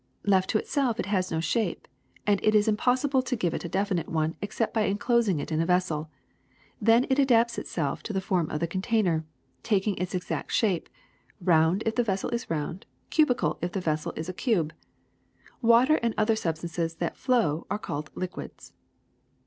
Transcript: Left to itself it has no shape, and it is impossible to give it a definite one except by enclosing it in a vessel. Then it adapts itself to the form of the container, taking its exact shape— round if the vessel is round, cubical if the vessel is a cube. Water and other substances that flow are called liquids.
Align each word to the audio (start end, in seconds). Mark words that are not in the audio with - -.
Left 0.25 0.49
to 0.49 0.57
itself 0.57 0.99
it 0.99 1.05
has 1.05 1.31
no 1.31 1.39
shape, 1.39 1.87
and 2.25 2.39
it 2.43 2.55
is 2.55 2.67
impossible 2.67 3.21
to 3.21 3.35
give 3.35 3.53
it 3.53 3.63
a 3.63 3.69
definite 3.69 4.09
one 4.09 4.35
except 4.41 4.73
by 4.73 4.85
enclosing 4.85 5.39
it 5.39 5.51
in 5.51 5.61
a 5.61 5.65
vessel. 5.67 6.09
Then 6.81 7.05
it 7.07 7.19
adapts 7.19 7.59
itself 7.59 8.01
to 8.01 8.11
the 8.13 8.19
form 8.19 8.49
of 8.49 8.61
the 8.61 8.65
container, 8.67 9.25
taking 9.61 9.95
its 9.97 10.15
exact 10.15 10.53
shape— 10.53 10.89
round 11.39 11.83
if 11.85 11.93
the 11.93 12.03
vessel 12.03 12.31
is 12.31 12.49
round, 12.49 12.87
cubical 13.11 13.59
if 13.61 13.73
the 13.73 13.79
vessel 13.79 14.11
is 14.15 14.27
a 14.27 14.33
cube. 14.33 14.73
Water 15.61 15.99
and 16.01 16.15
other 16.17 16.35
substances 16.35 16.95
that 16.95 17.15
flow 17.15 17.67
are 17.69 17.77
called 17.77 18.09
liquids. 18.15 18.73